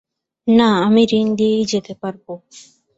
[0.47, 2.31] না, আমি রিং দিয়েই যেতে পারবো।